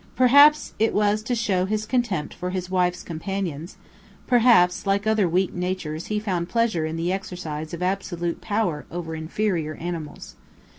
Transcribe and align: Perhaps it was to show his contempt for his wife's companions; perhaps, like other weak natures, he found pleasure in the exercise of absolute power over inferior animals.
Perhaps 0.15 0.73
it 0.79 0.95
was 0.95 1.21
to 1.21 1.35
show 1.35 1.65
his 1.65 1.85
contempt 1.85 2.33
for 2.33 2.49
his 2.49 2.71
wife's 2.71 3.03
companions; 3.03 3.77
perhaps, 4.25 4.87
like 4.87 5.05
other 5.05 5.29
weak 5.29 5.53
natures, 5.53 6.07
he 6.07 6.19
found 6.19 6.49
pleasure 6.49 6.87
in 6.87 6.95
the 6.95 7.13
exercise 7.13 7.71
of 7.71 7.83
absolute 7.83 8.41
power 8.41 8.87
over 8.89 9.13
inferior 9.13 9.75
animals. 9.75 10.35